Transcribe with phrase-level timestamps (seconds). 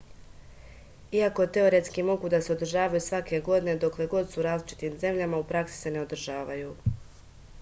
[1.17, 5.47] иако теоретски могу да се одржавају сваке године докле год су у различитим земљама у
[5.53, 6.73] пракси се не одржавају